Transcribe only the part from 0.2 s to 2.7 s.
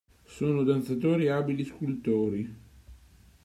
Sono danzatori e abili scultori.